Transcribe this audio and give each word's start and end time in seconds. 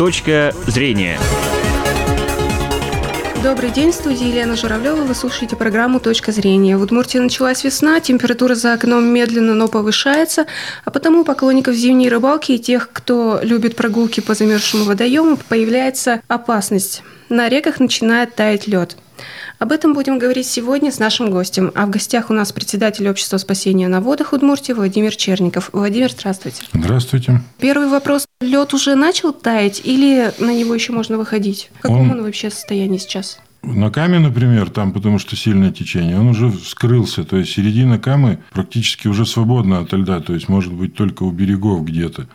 Точка 0.00 0.54
зрения. 0.66 1.18
Добрый 3.42 3.68
день, 3.70 3.90
в 3.90 3.94
студии 3.94 4.28
Елена 4.28 4.56
Журавлева. 4.56 5.02
Вы 5.02 5.14
слушаете 5.14 5.56
программу 5.56 6.00
«Точка 6.00 6.32
зрения». 6.32 6.78
В 6.78 6.82
Удмуртии 6.82 7.18
началась 7.18 7.64
весна, 7.64 8.00
температура 8.00 8.54
за 8.54 8.72
окном 8.72 9.04
медленно, 9.04 9.52
но 9.52 9.68
повышается, 9.68 10.46
а 10.86 10.90
потому 10.90 11.22
поклонников 11.22 11.74
зимней 11.74 12.08
рыбалки 12.08 12.52
и 12.52 12.58
тех, 12.58 12.88
кто 12.90 13.40
любит 13.42 13.76
прогулки 13.76 14.20
по 14.20 14.32
замерзшему 14.32 14.84
водоему, 14.84 15.36
появляется 15.36 16.22
опасность. 16.28 17.02
На 17.28 17.50
реках 17.50 17.78
начинает 17.78 18.34
таять 18.34 18.66
лед. 18.66 18.96
Об 19.60 19.72
этом 19.72 19.92
будем 19.92 20.18
говорить 20.18 20.46
сегодня 20.46 20.90
с 20.90 20.98
нашим 20.98 21.30
гостем. 21.30 21.70
А 21.74 21.84
в 21.84 21.90
гостях 21.90 22.30
у 22.30 22.32
нас 22.32 22.50
председатель 22.50 23.06
общества 23.06 23.36
спасения 23.36 23.88
на 23.88 24.00
водах 24.00 24.32
Удмуртии 24.32 24.72
Владимир 24.72 25.14
Черников. 25.14 25.68
Владимир, 25.74 26.10
здравствуйте. 26.10 26.62
Здравствуйте. 26.72 27.42
Первый 27.58 27.88
вопрос. 27.88 28.24
Лед 28.40 28.72
уже 28.72 28.94
начал 28.94 29.34
таять 29.34 29.82
или 29.84 30.32
на 30.38 30.54
него 30.54 30.74
еще 30.74 30.94
можно 30.94 31.18
выходить? 31.18 31.70
В 31.74 31.82
каком 31.82 32.10
он, 32.10 32.12
он 32.12 32.22
вообще 32.22 32.48
состоянии 32.48 32.96
сейчас? 32.96 33.38
На 33.62 33.90
Каме, 33.90 34.18
например, 34.18 34.70
там 34.70 34.92
потому 34.92 35.18
что 35.18 35.36
сильное 35.36 35.70
течение, 35.70 36.18
он 36.18 36.28
уже 36.28 36.50
скрылся. 36.52 37.24
То 37.24 37.36
есть, 37.36 37.52
середина 37.52 37.98
Камы 37.98 38.38
практически 38.52 39.08
уже 39.08 39.26
свободна 39.26 39.80
от 39.80 39.92
льда. 39.92 40.20
То 40.20 40.32
есть, 40.32 40.48
может 40.48 40.72
быть, 40.72 40.94
только 40.94 41.24
у 41.24 41.30
берегов 41.32 41.84
где-то. 41.84 42.28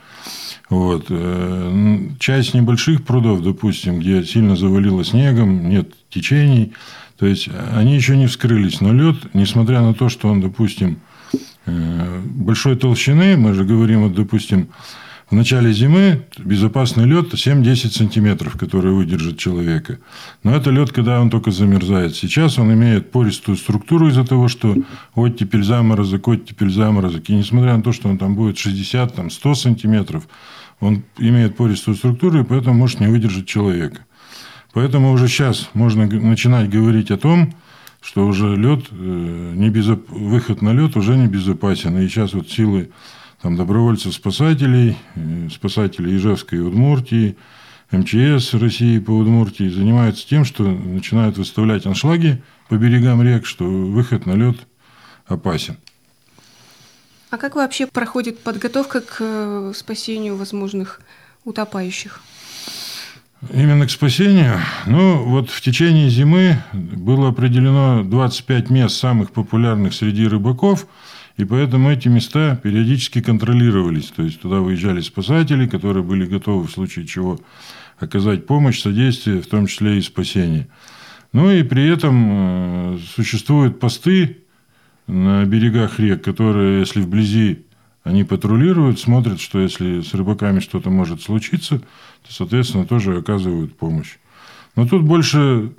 Вот. 0.70 1.08
Э, 1.10 2.10
часть 2.20 2.54
небольших 2.54 3.04
прудов, 3.04 3.42
допустим, 3.42 4.00
где 4.00 4.24
сильно 4.24 4.56
завалило 4.56 5.04
снегом, 5.04 5.70
нет 5.70 5.90
течений, 6.12 6.74
то 7.18 7.26
есть 7.26 7.50
они 7.74 7.96
еще 7.96 8.18
не 8.18 8.28
вскрылись. 8.28 8.82
Но 8.82 8.94
лед, 8.94 9.16
несмотря 9.34 9.82
на 9.82 9.94
то, 9.94 10.10
что 10.10 10.28
он, 10.28 10.42
допустим, 10.42 11.00
э, 11.66 12.22
большой 12.26 12.76
толщины, 12.76 13.38
мы 13.38 13.54
же 13.54 13.64
говорим, 13.64 14.04
вот, 14.04 14.14
допустим, 14.14 14.70
в 15.30 15.34
начале 15.34 15.74
зимы 15.74 16.26
безопасный 16.38 17.06
лед 17.06 17.34
7-10 17.34 17.92
сантиметров, 17.92 18.58
который 18.60 18.92
выдержит 18.92 19.40
человека. 19.40 19.98
Но 20.44 20.56
это 20.56 20.70
лед, 20.70 20.92
когда 20.92 21.20
он 21.20 21.32
только 21.32 21.50
замерзает. 21.50 22.16
Сейчас 22.16 22.60
он 22.60 22.72
имеет 22.74 23.12
пористую 23.12 23.58
структуру 23.58 24.08
из-за 24.10 24.24
того, 24.24 24.48
что 24.48 24.76
оттепель 25.16 25.64
заморозок, 25.64 26.28
оттепель 26.28 26.72
заморозок. 26.72 27.28
И 27.30 27.34
несмотря 27.34 27.76
на 27.76 27.82
то, 27.82 27.92
что 27.92 28.08
он 28.08 28.20
там 28.20 28.36
будет 28.36 28.58
60-100 28.58 29.56
сантиметров, 29.56 30.28
он 30.80 31.04
имеет 31.18 31.56
пористую 31.56 31.96
структуру, 31.96 32.42
и 32.42 32.44
поэтому 32.44 32.76
может 32.76 33.00
не 33.00 33.08
выдержать 33.08 33.48
человека. 33.48 34.06
Поэтому 34.76 35.14
уже 35.14 35.30
сейчас 35.30 35.70
можно 35.74 36.06
начинать 36.06 36.70
говорить 36.70 37.10
о 37.10 37.16
том, 37.18 37.56
что 38.02 38.28
уже 38.28 38.58
лед, 38.58 38.88
э, 38.92 39.54
не 39.56 39.70
безоп... 39.70 40.10
выход 40.10 40.62
на 40.62 40.74
лед 40.74 40.98
уже 40.98 41.16
не 41.16 41.28
безопасен. 41.28 41.98
И 41.98 42.10
сейчас 42.10 42.34
вот 42.34 42.52
силы 42.52 42.92
там, 43.42 43.56
добровольцев-спасателей, 43.56 44.98
э, 45.16 45.48
спасателей 45.50 46.18
Ижевской 46.18 46.60
и 46.60 46.62
Удмуртии, 46.62 47.38
МЧС 47.90 48.54
России 48.56 49.00
по 49.00 49.12
Удмуртии 49.12 49.70
занимаются 49.70 50.28
тем, 50.28 50.44
что 50.44 50.64
начинают 50.64 51.38
выставлять 51.38 51.86
аншлаги 51.86 52.44
по 52.68 52.76
берегам 52.76 53.24
рек, 53.24 53.46
что 53.46 53.64
выход 53.64 54.26
на 54.26 54.34
лед 54.34 54.58
опасен. 55.26 55.78
А 57.30 57.38
как 57.38 57.56
вообще 57.56 57.88
проходит 57.88 58.40
подготовка 58.40 59.00
к 59.00 59.16
э, 59.22 59.72
спасению 59.74 60.36
возможных 60.36 61.00
утопающих? 61.46 62.22
Именно 63.54 63.86
к 63.88 63.92
спасению? 63.92 64.60
Ну, 64.86 65.24
вот 65.24 65.50
в 65.50 65.62
течение 65.62 66.10
зимы 66.10 66.58
было 66.74 67.30
определено 67.30 68.04
25 68.04 68.70
мест 68.70 68.98
самых 68.98 69.32
популярных 69.32 69.94
среди 69.94 70.28
рыбаков, 70.28 70.88
и 71.38 71.46
поэтому 71.46 71.92
эти 71.92 72.08
места 72.08 72.60
периодически 72.62 73.22
контролировались. 73.22 74.08
То 74.08 74.24
есть, 74.24 74.42
туда 74.42 74.60
выезжали 74.60 75.02
спасатели, 75.02 75.68
которые 75.68 76.04
были 76.04 76.26
готовы 76.26 76.68
в 76.68 76.72
случае 76.72 77.06
чего 77.06 77.40
оказать 78.00 78.46
помощь, 78.46 78.82
содействие, 78.82 79.42
в 79.42 79.48
том 79.48 79.68
числе 79.68 79.98
и 79.98 80.02
спасение. 80.02 80.68
Ну 81.34 81.52
и 81.52 81.64
при 81.64 81.88
этом 81.88 82.96
э, 82.96 82.98
существуют 83.16 83.80
посты 83.80 84.38
на 85.08 85.46
берегах 85.46 86.00
рек, 86.00 86.24
которые, 86.24 86.80
если 86.80 87.02
вблизи 87.02 87.65
они 88.06 88.24
патрулируют, 88.24 89.00
смотрят, 89.00 89.42
что 89.42 89.60
если 89.60 90.02
с 90.02 90.14
рыбаками 90.14 90.60
что-то 90.60 90.92
может 90.92 91.24
случиться, 91.24 91.80
то, 91.80 92.30
соответственно, 92.30 92.86
тоже 92.86 93.18
оказывают 93.18 93.76
помощь. 93.76 94.18
Но 94.76 94.88
тут 94.88 95.02
больше 95.04 95.72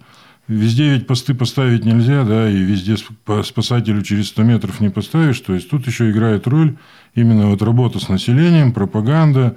везде 0.48 0.94
ведь 0.94 1.06
посты 1.06 1.34
поставить 1.34 1.84
нельзя, 1.84 2.24
да, 2.24 2.50
и 2.50 2.56
везде 2.56 2.96
спасателю 2.96 4.02
через 4.02 4.28
100 4.28 4.42
метров 4.42 4.80
не 4.80 4.90
поставишь. 4.90 5.38
То 5.40 5.54
есть, 5.54 5.70
тут 5.70 5.86
еще 5.86 6.10
играет 6.10 6.48
роль 6.48 6.76
именно 7.14 7.46
вот 7.46 7.62
работа 7.62 8.00
с 8.00 8.08
населением, 8.08 8.72
пропаганда. 8.72 9.56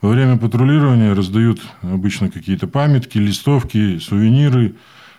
Во 0.00 0.08
время 0.08 0.38
патрулирования 0.38 1.12
раздают 1.12 1.60
обычно 1.82 2.30
какие-то 2.30 2.66
памятки, 2.66 3.18
листовки, 3.18 3.98
сувениры, 3.98 4.74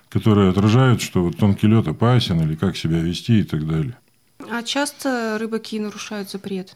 которые 0.09 0.49
отражают, 0.49 1.03
что 1.03 1.23
вот 1.23 1.37
тонкий 1.37 1.67
лед 1.67 1.87
опасен 1.87 2.41
или 2.41 2.55
как 2.55 2.75
себя 2.75 2.99
вести 2.99 3.41
и 3.41 3.43
так 3.43 3.67
далее. 3.67 3.95
А 4.49 4.63
часто 4.63 5.37
рыбаки 5.39 5.79
нарушают 5.79 6.31
запрет? 6.31 6.75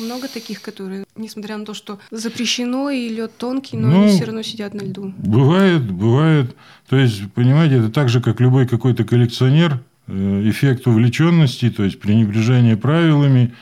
Много 0.00 0.28
таких, 0.28 0.62
которые, 0.62 1.04
несмотря 1.16 1.56
на 1.58 1.64
то, 1.64 1.74
что 1.74 1.98
запрещено 2.10 2.90
и 2.90 3.08
лед 3.08 3.36
тонкий, 3.36 3.76
но 3.76 3.88
ну, 3.88 4.02
они 4.02 4.12
все 4.12 4.24
равно 4.24 4.42
сидят 4.42 4.74
на 4.74 4.80
льду. 4.80 5.12
Бывает, 5.18 5.90
бывает. 5.90 6.56
То 6.88 6.96
есть, 6.96 7.30
понимаете, 7.32 7.76
это 7.76 7.90
так 7.90 8.08
же, 8.08 8.20
как 8.20 8.40
любой 8.40 8.66
какой-то 8.66 9.04
коллекционер, 9.04 9.80
э, 10.06 10.42
эффект 10.48 10.86
увлеченности, 10.86 11.70
то 11.70 11.84
есть 11.84 12.00
пренебрежение 12.00 12.76
правилами. 12.76 13.54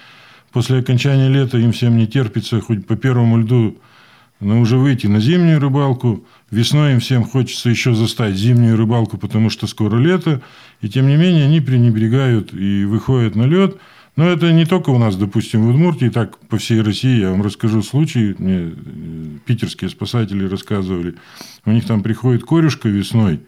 После 0.53 0.79
окончания 0.79 1.29
лета 1.29 1.59
им 1.59 1.73
всем 1.73 1.97
не 1.97 2.07
терпится 2.07 2.61
хоть 2.61 2.87
по 2.87 2.97
первому 2.97 3.39
льду 3.39 3.79
но 4.41 4.61
уже 4.61 4.77
выйти 4.77 5.07
на 5.07 5.21
зимнюю 5.21 5.61
рыбалку. 5.61 6.25
Весной 6.51 6.93
им 6.93 7.01
всем 7.01 7.25
хочется 7.25 7.71
еще 7.71 7.95
застать 7.95 8.35
зимнюю 8.35 8.77
рыбалку, 8.77 9.19
потому 9.19 9.51
что 9.51 9.67
скоро 9.67 9.97
лето. 9.97 10.41
И 10.81 10.89
тем 10.89 11.09
не 11.09 11.17
менее 11.17 11.45
они 11.45 11.61
пренебрегают 11.61 12.53
и 12.53 12.85
выходят 12.85 13.35
на 13.35 13.45
лед. 13.45 13.79
Но 14.19 14.27
это 14.29 14.51
не 14.53 14.65
только 14.65 14.91
у 14.91 14.99
нас, 14.99 15.15
допустим, 15.15 15.65
в 15.65 15.69
Удмуртии, 15.69 16.09
так 16.09 16.39
по 16.49 16.59
всей 16.59 16.81
России. 16.81 17.21
Я 17.21 17.31
вам 17.31 17.41
расскажу 17.43 17.83
случай. 17.83 18.35
Мне 18.37 18.73
э, 18.73 18.73
питерские 19.47 19.89
спасатели 19.91 20.45
рассказывали. 20.49 21.15
У 21.65 21.71
них 21.71 21.87
там 21.87 22.03
приходит 22.03 22.43
корюшка 22.43 22.89
весной, 22.89 23.39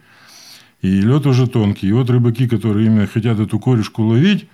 и 0.81 1.01
лед 1.01 1.25
уже 1.25 1.47
тонкий. 1.47 1.87
И 1.87 1.91
вот 1.91 2.09
рыбаки, 2.09 2.47
которые 2.47 2.85
именно 2.85 3.05
хотят 3.05 3.37
эту 3.41 3.59
корюшку 3.59 4.03
ловить, 4.03 4.47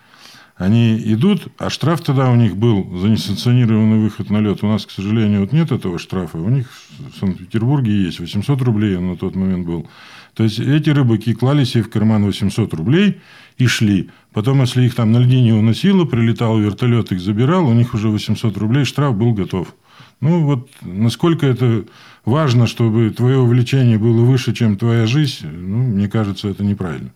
они 0.58 0.98
идут, 1.14 1.50
а 1.60 1.70
штраф 1.70 2.02
тогда 2.02 2.32
у 2.32 2.36
них 2.36 2.58
был 2.58 2.98
за 2.98 3.10
несанкционированный 3.10 4.00
выход 4.00 4.32
на 4.32 4.40
лед. 4.40 4.64
У 4.64 4.68
нас, 4.68 4.88
к 4.88 4.92
сожалению, 4.92 5.42
вот 5.42 5.52
нет 5.52 5.72
этого 5.72 6.00
штрафа. 6.00 6.38
У 6.38 6.50
них 6.50 6.68
в 6.98 7.20
Санкт-Петербурге 7.20 7.92
есть 7.92 8.20
800 8.20 8.62
рублей, 8.64 8.98
он 8.98 9.10
на 9.10 9.18
тот 9.18 9.36
момент 9.36 9.68
был. 9.68 9.88
То 10.34 10.44
есть, 10.44 10.60
эти 10.60 10.90
рыбаки 10.90 11.34
клали 11.34 11.64
себе 11.64 11.84
в 11.84 11.90
карман 11.90 12.26
800 12.26 12.74
рублей 12.74 13.20
и 13.58 13.68
шли. 13.68 14.10
Потом, 14.34 14.62
если 14.62 14.84
их 14.84 14.96
там 14.96 15.12
на 15.12 15.20
льдине 15.20 15.54
уносило, 15.54 16.06
прилетал 16.06 16.60
вертолет, 16.60 17.12
их 17.12 17.22
забирал, 17.22 17.68
у 17.68 17.74
них 17.74 17.94
уже 17.94 18.10
800 18.10 18.58
рублей, 18.58 18.84
штраф 18.86 19.16
был 19.16 19.34
готов. 19.34 19.76
Ну, 20.22 20.44
вот 20.44 20.70
насколько 20.82 21.46
это 21.46 21.86
важно, 22.26 22.66
чтобы 22.66 23.12
твое 23.12 23.38
увлечение 23.38 24.00
было 24.00 24.22
выше, 24.22 24.54
чем 24.54 24.76
твоя 24.76 25.06
жизнь, 25.06 25.48
ну, 25.48 25.84
мне 25.84 26.08
кажется, 26.08 26.48
это 26.48 26.64
неправильно. 26.64 27.12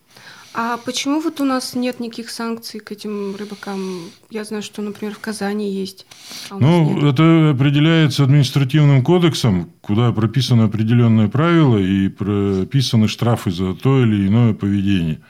А 0.54 0.76
почему 0.76 1.20
вот 1.20 1.40
у 1.40 1.44
нас 1.44 1.74
нет 1.74 1.98
никаких 1.98 2.28
санкций 2.28 2.80
к 2.80 2.92
этим 2.92 3.34
рыбакам? 3.36 3.80
Я 4.28 4.44
знаю, 4.44 4.62
что, 4.62 4.82
например, 4.82 5.14
в 5.14 5.18
Казани 5.18 5.72
есть. 5.72 6.06
А 6.50 6.58
ну, 6.58 6.94
нет. 6.94 7.14
это 7.14 7.50
определяется 7.50 8.24
административным 8.24 9.02
кодексом, 9.02 9.70
куда 9.80 10.12
прописаны 10.12 10.62
определенные 10.62 11.28
правила 11.28 11.78
и 11.78 12.08
прописаны 12.08 13.08
штрафы 13.08 13.50
за 13.50 13.74
то 13.74 14.02
или 14.02 14.28
иное 14.28 14.52
поведение. 14.52 15.22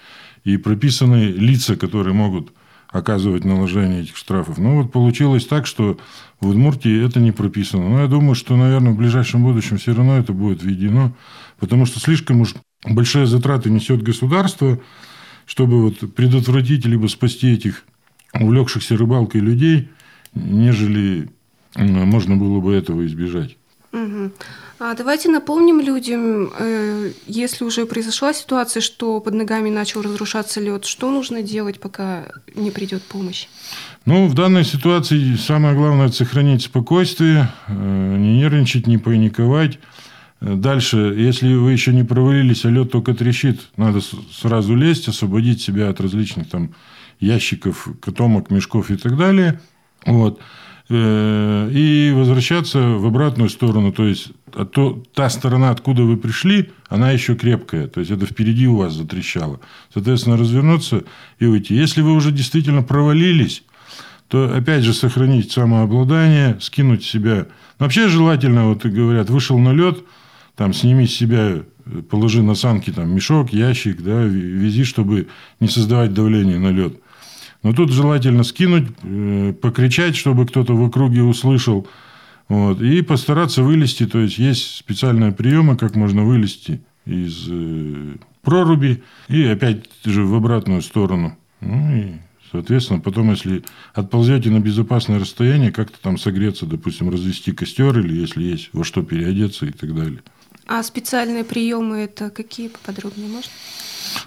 И 0.43 0.57
прописаны 0.57 1.27
лица, 1.27 1.77
которые 1.77 2.15
могут 2.15 2.53
оказывать 2.89 3.45
наложение 3.45 4.03
этих 4.03 4.17
штрафов. 4.17 4.59
Ну, 4.59 4.83
вот 4.83 4.93
получилось 4.93 5.47
так, 5.47 5.67
что 5.67 5.99
в 6.41 6.49
Удмуртии 6.49 7.07
это 7.07 7.21
не 7.21 7.31
прописано. 7.31 7.89
Но 7.89 8.01
я 8.01 8.09
думаю, 8.09 8.35
что, 8.35 8.57
наверное, 8.57 8.93
в 8.93 8.97
ближайшем 8.97 9.45
будущем 9.45 9.79
все 9.79 9.95
равно 9.95 10.19
это 10.19 10.33
будет 10.33 10.63
введено, 10.63 11.13
потому 11.59 11.87
что 11.87 12.01
слишком 12.01 12.41
уж 12.41 12.55
большие 12.85 13.27
затраты 13.27 13.71
несет 13.71 14.03
государство, 14.03 14.81
чтобы 15.47 15.83
вот 15.83 16.15
предотвратить 16.15 16.85
либо 16.87 17.07
спасти 17.07 17.53
этих 17.53 17.85
увлекшихся 18.35 18.97
рыбалкой 18.97 19.41
людей, 19.41 19.91
нежели 20.35 21.29
можно 21.75 22.37
было 22.37 22.61
бы 22.61 22.75
этого 22.75 23.07
избежать. 23.07 23.57
Угу. 23.93 24.31
А 24.79 24.95
давайте 24.95 25.29
напомним 25.29 25.81
людям, 25.81 26.51
э, 26.59 27.13
если 27.27 27.65
уже 27.65 27.87
произошла 27.87 28.33
ситуация, 28.33 28.81
что 28.81 29.21
под 29.21 29.35
ногами 29.35 29.71
начал 29.71 30.03
разрушаться 30.03 30.61
лед, 30.61 30.87
что 30.87 31.11
нужно 31.11 31.43
делать, 31.43 31.79
пока 31.79 32.25
не 32.55 32.71
придет 32.71 33.03
помощь? 33.03 33.47
Ну, 34.07 34.27
в 34.27 34.35
данной 34.35 34.65
ситуации 34.65 35.37
самое 35.37 35.77
главное– 35.77 36.09
сохранить 36.09 36.63
спокойствие, 36.63 37.53
э, 37.69 38.17
не 38.19 38.39
нервничать, 38.39 38.87
не 38.87 38.99
паниковать. 38.99 39.79
Дальше, 40.43 41.15
если 41.17 41.55
вы 41.55 41.71
еще 41.71 41.93
не 41.93 42.03
провалились, 42.03 42.65
а 42.65 42.71
лед 42.71 42.91
только 42.91 43.15
трещит, 43.15 43.61
надо 43.77 44.01
сразу 44.33 44.75
лезть, 44.75 45.07
освободить 45.07 45.63
себя 45.63 45.89
от 45.89 46.01
различных 46.01 46.51
там 46.51 46.75
ящиков, 47.21 47.89
котомок, 48.01 48.51
мешков 48.51 48.91
и 48.91 48.97
так 48.97 49.17
далее. 49.17 49.61
Вот. 50.05 50.41
э, 50.89 51.71
и 51.73 52.13
возвращаться 52.13 52.81
в 52.81 53.07
обратную 53.07 53.51
сторону. 53.51 53.93
То 53.93 54.05
есть, 54.05 54.33
а 54.53 54.65
то, 54.65 55.01
та 55.15 55.31
сторона, 55.31 55.71
откуда 55.71 56.03
вы 56.03 56.17
пришли, 56.17 56.71
она 56.89 57.13
еще 57.13 57.37
крепкая. 57.37 57.87
То 57.87 58.01
есть, 58.01 58.11
это 58.11 58.27
впереди 58.27 58.67
у 58.67 58.79
вас 58.79 58.95
затрещало. 58.95 59.61
Соответственно, 59.95 60.37
развернуться 60.37 61.05
и 61.39 61.47
уйти. 61.47 61.77
Если 61.77 62.03
вы 62.03 62.15
уже 62.15 62.33
действительно 62.33 62.83
провалились, 62.83 63.63
то 64.27 64.53
опять 64.53 64.83
же 64.83 64.93
сохранить 64.93 65.53
самообладание, 65.53 66.59
скинуть 66.61 67.05
себя. 67.05 67.47
вообще 67.79 68.09
желательно, 68.09 68.67
вот 68.69 68.85
говорят, 68.85 69.31
вышел 69.31 69.59
на 69.59 69.73
лед, 69.73 69.99
там 70.57 70.73
сними 70.73 71.07
с 71.07 71.15
себя, 71.15 71.63
положи 72.11 72.43
на 72.43 72.55
санки 72.55 72.91
там 72.91 73.15
мешок, 73.15 73.53
ящик, 73.53 74.03
да, 74.03 74.23
вези, 74.25 74.85
чтобы 74.85 75.29
не 75.61 75.69
создавать 75.69 76.15
давление 76.15 76.59
на 76.59 76.71
лед. 76.71 76.95
Но 77.63 77.73
тут 77.73 77.93
желательно 77.93 78.43
скинуть, 78.43 78.89
э, 79.03 79.55
покричать, 79.61 80.17
чтобы 80.17 80.47
кто-то 80.47 80.75
в 80.75 80.83
округе 80.83 81.23
услышал, 81.23 81.87
вот, 82.49 82.83
и 82.83 83.03
постараться 83.03 83.63
вылезти. 83.63 84.07
То 84.07 84.19
есть 84.19 84.39
есть 84.39 84.77
специальные 84.77 85.33
приемы, 85.33 85.77
как 85.77 85.95
можно 85.95 86.25
вылезти 86.25 86.83
из 87.07 87.47
э, 87.49 88.17
проруби 88.43 89.03
и 89.29 89.45
опять 89.45 89.85
же 90.05 90.25
в 90.25 90.35
обратную 90.35 90.83
сторону. 90.83 91.37
Ну 91.61 91.97
и 91.97 92.13
Соответственно, 92.53 93.01
потом, 93.01 93.31
если 93.31 93.65
отползете 93.95 94.51
на 94.51 94.61
безопасное 94.61 95.19
расстояние, 95.19 95.73
как-то 95.73 95.99
там 96.03 96.19
согреться, 96.19 96.67
допустим, 96.67 97.09
развести 97.09 97.53
костер 97.53 97.99
или 97.99 98.15
если 98.15 98.43
есть 98.43 98.69
во 98.75 98.85
что 98.85 99.03
переодеться 99.03 99.65
и 99.65 99.73
так 99.73 99.95
далее. 99.95 100.21
А 100.67 100.83
специальные 100.83 101.45
приемы 101.45 101.99
это 101.99 102.31
какие 102.31 102.69
поподробнее 102.69 103.29
можно? 103.29 103.51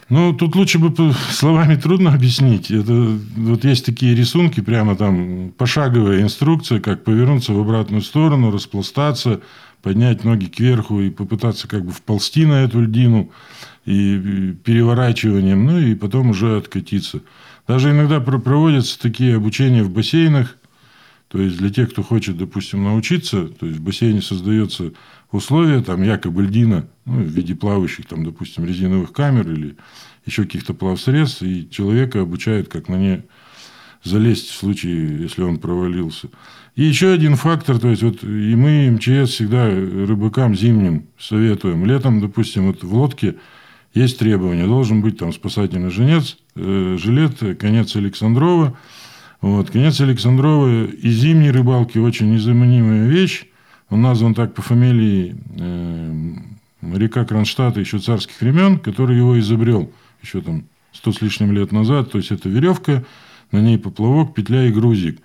Ну, 0.10 0.34
тут 0.34 0.56
лучше 0.56 0.80
бы 0.80 1.14
словами 1.32 1.76
трудно 1.76 2.14
объяснить. 2.14 2.72
Это, 2.72 2.94
вот 2.94 3.64
есть 3.64 3.86
такие 3.86 4.16
рисунки, 4.16 4.62
прямо 4.62 4.96
там 4.96 5.52
пошаговая 5.58 6.22
инструкция, 6.22 6.80
как 6.80 7.04
повернуться 7.04 7.54
в 7.54 7.60
обратную 7.60 8.02
сторону, 8.02 8.52
распластаться, 8.52 9.42
поднять 9.82 10.24
ноги 10.24 10.46
кверху 10.46 11.02
и 11.02 11.10
попытаться 11.10 11.68
как 11.68 11.86
бы 11.86 11.92
вползти 11.92 12.46
на 12.46 12.64
эту 12.64 12.82
льдину 12.82 13.32
и 13.86 14.56
переворачиванием, 14.64 15.66
ну 15.66 15.80
и 15.80 15.96
потом 15.96 16.32
уже 16.32 16.58
откатиться. 16.58 17.22
Даже 17.68 17.92
иногда 17.92 18.20
проводятся 18.20 19.00
такие 19.00 19.36
обучения 19.36 19.84
в 19.84 19.90
бассейнах. 19.90 20.58
То 21.36 21.42
есть 21.42 21.58
для 21.58 21.70
тех, 21.70 21.92
кто 21.92 22.02
хочет, 22.02 22.38
допустим, 22.38 22.86
научиться, 22.86 23.48
то 23.48 23.66
есть 23.66 23.80
в 23.80 23.84
бассейне 23.84 24.22
создается 24.22 24.94
условия, 25.34 25.82
там 25.82 26.02
якобы 26.02 26.44
льдина, 26.44 26.88
ну, 27.04 27.24
в 27.24 27.28
виде 27.28 27.54
плавающих, 27.54 28.06
там, 28.06 28.24
допустим, 28.24 28.64
резиновых 28.64 29.12
камер 29.12 29.52
или 29.52 29.76
еще 30.26 30.44
каких-то 30.44 30.74
плавсредств, 30.74 31.42
и 31.42 31.70
человека 31.70 32.22
обучают, 32.22 32.70
как 32.70 32.88
на 32.88 32.96
ней 32.96 33.24
залезть 34.02 34.48
в 34.48 34.56
случае, 34.56 35.24
если 35.24 35.42
он 35.42 35.58
провалился. 35.60 36.30
И 36.78 36.86
еще 36.86 37.12
один 37.12 37.36
фактор, 37.36 37.80
то 37.80 37.90
есть 37.90 38.02
вот 38.02 38.24
и 38.24 38.56
мы, 38.56 38.90
МЧС, 38.92 39.32
всегда 39.32 39.68
рыбакам 39.68 40.56
зимним 40.56 41.08
советуем. 41.20 41.86
Летом, 41.86 42.22
допустим, 42.22 42.68
вот 42.68 42.82
в 42.82 42.96
лодке 42.96 43.36
есть 43.94 44.20
требования. 44.20 44.68
Должен 44.68 45.02
быть 45.02 45.18
там 45.18 45.34
спасательный 45.34 45.92
женец, 45.92 46.38
э, 46.56 46.96
жилет, 46.98 47.58
конец 47.60 47.94
Александрова. 47.98 48.78
Вот. 49.42 49.70
Конец 49.70 50.00
Александрова 50.02 50.86
и 50.86 51.10
зимней 51.10 51.52
рыбалки 51.52 51.98
очень 51.98 52.34
незаменимая 52.34 53.08
вещь. 53.08 53.46
Он 53.90 54.02
назван 54.02 54.34
так 54.34 54.54
по 54.54 54.62
фамилии 54.62 55.36
э, 55.58 56.34
моряка 56.82 57.26
Кронштадта 57.26 57.80
еще 57.80 58.00
царских 58.00 58.40
времен, 58.42 58.80
который 58.80 59.18
его 59.18 59.38
изобрел 59.40 59.92
еще 60.22 60.42
там 60.42 60.66
сто 60.92 61.12
с 61.12 61.22
лишним 61.22 61.52
лет 61.52 61.72
назад. 61.72 62.12
То 62.12 62.18
есть, 62.18 62.32
это 62.32 62.50
веревка, 62.50 63.04
на 63.52 63.62
ней 63.62 63.78
поплавок, 63.78 64.34
петля 64.34 64.66
и 64.66 64.72
грузик. 64.72 65.20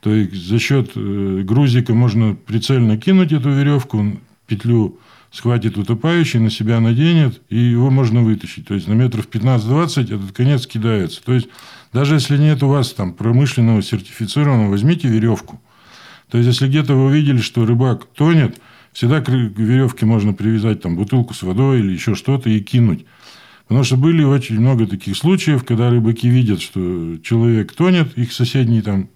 То 0.00 0.12
есть, 0.12 0.34
за 0.34 0.58
счет 0.58 0.92
э, 0.94 1.42
грузика 1.44 1.94
можно 1.94 2.34
прицельно 2.34 2.98
кинуть 2.98 3.32
эту 3.32 3.50
веревку, 3.50 4.18
петлю 4.46 4.98
схватит 5.32 5.78
утопающий, 5.78 6.38
на 6.38 6.50
себя 6.50 6.78
наденет, 6.78 7.40
и 7.48 7.56
его 7.56 7.90
можно 7.90 8.22
вытащить. 8.22 8.66
То 8.68 8.74
есть, 8.74 8.86
на 8.86 8.92
метров 8.92 9.28
15-20 9.28 10.14
этот 10.14 10.32
конец 10.32 10.66
кидается. 10.66 11.22
То 11.24 11.32
есть, 11.32 11.48
даже 11.92 12.14
если 12.14 12.36
нет 12.36 12.62
у 12.62 12.68
вас 12.68 12.92
там 12.92 13.14
промышленного 13.14 13.82
сертифицированного, 13.82 14.70
возьмите 14.70 15.08
веревку. 15.08 15.60
То 16.30 16.38
есть, 16.38 16.48
если 16.48 16.68
где-то 16.68 16.94
вы 16.94 17.06
увидели, 17.06 17.38
что 17.38 17.64
рыбак 17.64 18.04
тонет, 18.14 18.60
всегда 18.92 19.22
к 19.22 19.28
веревке 19.30 20.04
можно 20.04 20.34
привязать 20.34 20.82
там 20.82 20.96
бутылку 20.96 21.32
с 21.32 21.42
водой 21.42 21.80
или 21.80 21.92
еще 21.92 22.14
что-то 22.14 22.50
и 22.50 22.60
кинуть. 22.60 23.06
Потому 23.66 23.84
что 23.84 23.96
были 23.96 24.22
очень 24.22 24.60
много 24.60 24.86
таких 24.86 25.16
случаев, 25.16 25.64
когда 25.64 25.88
рыбаки 25.88 26.28
видят, 26.28 26.60
что 26.60 27.16
человек 27.22 27.72
тонет, 27.72 28.18
их 28.18 28.32
соседний 28.34 28.82
там 28.82 29.08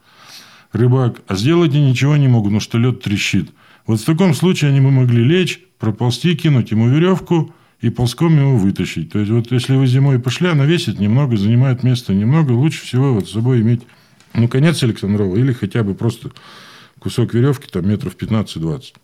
рыбак, 0.73 1.21
а 1.27 1.37
сделать 1.37 1.75
они 1.75 1.91
ничего 1.91 2.17
не 2.17 2.29
могут, 2.29 2.47
потому 2.47 2.61
что 2.61 2.79
лед 2.79 3.03
трещит. 3.03 3.51
Вот 3.87 4.01
в 4.01 4.05
таком 4.05 4.35
случае 4.35 4.71
они 4.71 4.81
бы 4.81 4.91
могли 4.91 5.23
лечь, 5.23 5.61
проползти, 5.79 6.35
кинуть 6.35 6.71
ему 6.71 6.89
веревку 6.89 7.55
и 7.81 7.91
ползком 7.91 8.39
его 8.39 8.57
вытащить. 8.57 9.13
То 9.13 9.19
есть, 9.19 9.31
вот 9.31 9.53
если 9.53 9.77
вы 9.77 9.87
зимой 9.87 10.19
пошли, 10.19 10.49
она 10.49 10.65
весит 10.65 10.99
немного, 10.99 11.37
занимает 11.37 11.83
место 11.83 12.15
немного, 12.15 12.53
лучше 12.53 12.83
всего 12.83 13.15
вот 13.15 13.29
с 13.29 13.33
собой 13.33 13.61
иметь, 13.61 13.83
ну, 14.35 14.49
конец 14.49 14.83
Александрова 14.83 15.37
или 15.37 15.53
хотя 15.53 15.83
бы 15.83 15.95
просто 15.95 16.31
кусок 16.99 17.35
веревки, 17.35 17.69
там, 17.71 17.89
метров 17.89 18.17
15-20. 18.17 18.95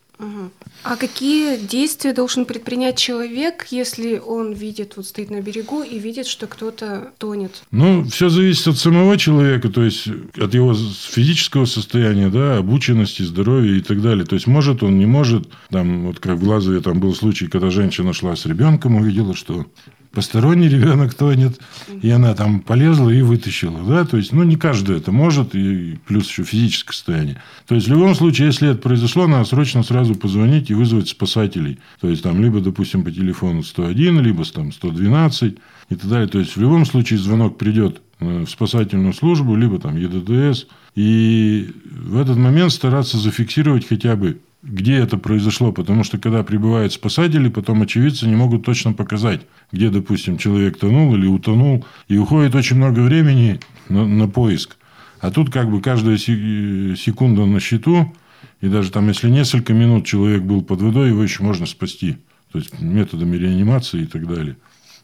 А 0.85 0.97
какие 0.97 1.57
действия 1.57 2.13
должен 2.13 2.45
предпринять 2.45 2.97
человек, 2.97 3.67
если 3.71 4.19
он 4.19 4.53
видит, 4.53 4.95
вот 4.97 5.07
стоит 5.07 5.31
на 5.31 5.41
берегу 5.41 5.83
и 5.83 5.99
видит, 5.99 6.27
что 6.27 6.47
кто-то 6.47 7.13
тонет? 7.19 7.63
Ну, 7.71 8.05
все 8.05 8.29
зависит 8.29 8.67
от 8.69 8.79
самого 8.79 9.17
человека, 9.17 9.69
то 9.69 9.83
есть 9.83 10.09
от 10.37 10.55
его 10.55 10.75
физического 10.75 11.67
состояния, 11.67 12.29
да, 12.29 12.59
обученности, 12.59 13.23
здоровья 13.23 13.77
и 13.77 13.81
так 13.81 14.03
далее. 14.03 14.25
То 14.25 14.35
есть 14.35 14.47
может 14.47 14.83
он, 14.83 14.99
не 14.99 15.07
может. 15.07 15.49
Там, 15.71 16.07
вот 16.07 16.19
как 16.19 16.37
в 16.37 16.45
Глазове 16.45 16.81
там 16.81 17.01
был 17.01 17.15
случай, 17.15 17.47
когда 17.47 17.71
женщина 17.71 18.13
шла 18.13 18.35
с 18.35 18.47
ребенком, 18.47 18.97
увидела, 18.97 19.35
что 19.35 19.67
посторонний 20.13 20.69
ребенок 20.69 21.15
тонет, 21.15 21.61
и 22.03 22.11
она 22.11 22.35
там 22.35 22.61
полезла 22.61 23.11
и 23.11 23.23
вытащила. 23.23 23.83
Да? 23.83 24.05
То 24.05 24.17
есть, 24.17 24.33
ну, 24.33 24.43
не 24.43 24.57
каждый 24.57 24.99
это 24.99 25.11
может, 25.11 25.55
и 25.55 25.99
плюс 26.07 26.29
еще 26.29 26.45
физическое 26.45 26.93
состояние. 26.93 27.43
То 27.67 27.75
есть, 27.75 27.89
в 27.89 27.91
любом 27.91 28.15
случае, 28.15 28.49
если 28.49 28.71
это 28.71 28.81
произошло, 28.81 29.27
надо 29.27 29.45
срочно 29.45 29.83
сразу 29.83 30.15
позвонить 30.15 30.71
и 30.71 30.75
вызвать 30.75 31.09
спасателей. 31.09 31.79
То 32.01 32.09
есть, 32.09 32.23
там, 32.23 32.43
либо, 32.43 32.61
допустим, 32.61 33.05
по 33.05 33.11
телефону 33.11 33.63
101, 33.63 34.21
либо 34.21 34.45
там 34.45 34.73
112 34.73 35.55
и 35.89 35.95
так 35.95 36.09
далее. 36.09 36.29
То 36.29 36.39
есть, 36.39 36.57
в 36.57 36.61
любом 36.61 36.85
случае, 36.87 37.19
звонок 37.19 37.59
придет 37.59 38.03
э, 38.21 38.45
в 38.45 38.51
спасательную 38.51 39.15
службу, 39.15 39.57
либо 39.57 39.79
там 39.79 39.97
ЕДДС. 39.97 40.67
И 40.95 41.71
в 41.85 42.21
этот 42.21 42.37
момент 42.37 42.73
стараться 42.73 43.17
зафиксировать 43.19 43.89
хотя 43.89 44.15
бы 44.15 44.41
где 44.63 44.97
это 44.99 45.17
произошло, 45.17 45.73
потому 45.73 46.05
что 46.05 46.19
когда 46.19 46.43
прибывают 46.45 46.93
спасатели, 46.93 47.49
потом 47.49 47.83
очевидцы 47.83 48.27
не 48.27 48.37
могут 48.37 48.65
точно 48.65 48.93
показать, 48.93 49.43
где, 49.73 49.91
допустим, 49.91 50.39
человек 50.39 50.79
тонул 50.79 51.15
или 51.15 51.27
утонул, 51.27 51.85
и 52.09 52.17
уходит 52.17 52.55
очень 52.55 52.77
много 52.77 53.01
времени 53.01 53.61
на, 53.89 54.07
на 54.07 54.29
поиск. 54.29 54.77
А 55.21 55.31
тут 55.31 55.51
как 55.51 55.71
бы 55.71 55.81
каждая 55.81 56.17
секунда 56.17 57.45
на 57.45 57.61
счету, 57.61 58.13
и 58.61 58.69
даже 58.69 58.91
там, 58.91 59.09
если 59.09 59.29
несколько 59.29 59.73
минут 59.73 60.07
человек 60.07 60.43
был 60.43 60.63
под 60.63 60.81
водой, 60.81 61.09
его 61.09 61.23
еще 61.23 61.43
можно 61.43 61.67
спасти. 61.67 62.19
То 62.53 62.59
есть 62.59 62.81
методами 62.81 63.37
реанимации 63.37 64.03
и 64.03 64.07
так 64.07 64.27
далее. 64.27 64.57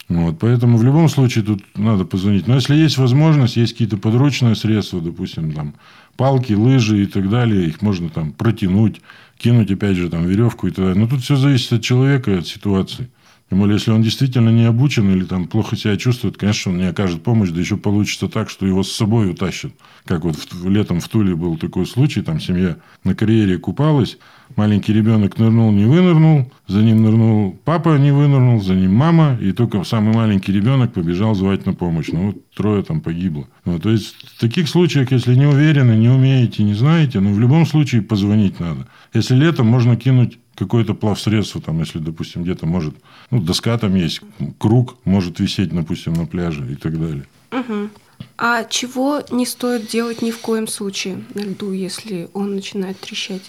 Вот, 0.08 0.38
поэтому 0.38 0.78
в 0.78 0.82
любом 0.82 1.08
случае 1.10 1.44
тут 1.44 1.62
надо 1.76 2.06
позвонить. 2.06 2.46
Но 2.46 2.54
если 2.54 2.74
есть 2.74 2.96
возможность, 2.96 3.56
есть 3.56 3.72
какие-то 3.72 3.98
подручные 3.98 4.54
средства, 4.54 5.02
допустим, 5.02 5.52
там 5.52 5.74
палки, 6.16 6.54
лыжи 6.54 7.02
и 7.02 7.06
так 7.06 7.28
далее, 7.28 7.66
их 7.66 7.82
можно 7.82 8.08
там 8.08 8.32
протянуть, 8.32 9.02
кинуть, 9.36 9.70
опять 9.70 9.96
же, 9.96 10.08
там, 10.08 10.26
веревку 10.26 10.66
и 10.66 10.70
так 10.70 10.86
далее. 10.86 11.02
Но 11.02 11.08
тут 11.08 11.20
все 11.20 11.36
зависит 11.36 11.72
от 11.74 11.82
человека 11.82 12.30
и 12.30 12.38
от 12.38 12.46
ситуации. 12.46 13.10
Тем 13.48 13.60
более, 13.60 13.76
если 13.76 13.92
он 13.92 14.02
действительно 14.02 14.50
не 14.50 14.64
обучен 14.64 15.10
или 15.10 15.24
там 15.24 15.48
плохо 15.48 15.74
себя 15.74 15.96
чувствует, 15.96 16.36
конечно, 16.36 16.70
он 16.70 16.78
не 16.78 16.84
окажет 16.84 17.22
помощь, 17.22 17.48
да 17.48 17.60
еще 17.60 17.78
получится 17.78 18.28
так, 18.28 18.50
что 18.50 18.66
его 18.66 18.82
с 18.82 18.92
собой 18.92 19.30
утащат. 19.30 19.72
Как 20.04 20.24
вот 20.24 20.36
в, 20.36 20.68
летом 20.68 21.00
в 21.00 21.08
Туле 21.08 21.34
был 21.34 21.56
такой 21.56 21.86
случай, 21.86 22.20
там 22.20 22.40
семья 22.40 22.76
на 23.04 23.14
карьере 23.14 23.56
купалась, 23.56 24.18
маленький 24.54 24.92
ребенок 24.92 25.38
нырнул, 25.38 25.72
не 25.72 25.86
вынырнул, 25.86 26.52
за 26.66 26.82
ним 26.82 27.02
нырнул 27.02 27.58
папа, 27.64 27.96
не 27.96 28.12
вынырнул, 28.12 28.60
за 28.60 28.74
ним 28.74 28.94
мама, 28.94 29.38
и 29.40 29.52
только 29.52 29.82
самый 29.82 30.14
маленький 30.14 30.52
ребенок 30.52 30.92
побежал 30.92 31.34
звать 31.34 31.64
на 31.64 31.72
помощь. 31.72 32.08
Ну, 32.12 32.26
вот 32.26 32.36
трое 32.58 32.82
там 32.82 33.00
погибло. 33.00 33.46
Ну, 33.64 33.78
то 33.78 33.90
есть, 33.90 34.16
в 34.36 34.40
таких 34.40 34.68
случаях, 34.68 35.12
если 35.12 35.36
не 35.36 35.46
уверены, 35.46 35.92
не 35.92 36.08
умеете, 36.08 36.64
не 36.64 36.74
знаете, 36.74 37.20
ну, 37.20 37.32
в 37.32 37.38
любом 37.38 37.64
случае 37.66 38.02
позвонить 38.02 38.58
надо. 38.58 38.88
Если 39.14 39.36
летом, 39.36 39.68
можно 39.68 39.96
кинуть 39.96 40.38
какое-то 40.56 40.94
плавсредство, 40.94 41.60
там, 41.60 41.78
если, 41.78 42.00
допустим, 42.00 42.42
где-то 42.42 42.66
может, 42.66 42.94
ну, 43.30 43.40
доска 43.40 43.78
там 43.78 43.94
есть, 43.94 44.22
круг 44.58 44.96
может 45.04 45.38
висеть, 45.38 45.72
допустим, 45.72 46.14
на 46.14 46.26
пляже 46.26 46.72
и 46.72 46.74
так 46.74 46.98
далее. 46.98 47.26
Угу. 47.52 47.90
А 48.38 48.64
чего 48.64 49.22
не 49.30 49.46
стоит 49.46 49.88
делать 49.88 50.20
ни 50.20 50.32
в 50.32 50.38
коем 50.38 50.66
случае 50.66 51.22
на 51.34 51.42
льду, 51.42 51.70
если 51.72 52.28
он 52.34 52.56
начинает 52.56 52.98
трещать? 52.98 53.42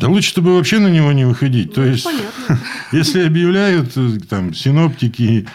Да 0.00 0.08
лучше, 0.08 0.30
чтобы 0.30 0.54
вообще 0.54 0.78
на 0.78 0.88
него 0.88 1.12
не 1.12 1.26
выходить. 1.26 1.68
Ну, 1.68 1.72
То 1.74 1.84
есть, 1.84 2.04
понятно. 2.04 2.58
если 2.92 3.26
объявляют 3.26 3.94
э, 3.96 4.18
там 4.30 4.54
синоптики 4.54 5.46